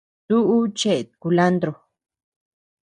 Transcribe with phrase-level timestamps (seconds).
[0.27, 1.71] Tuʼu cheʼet kulantro.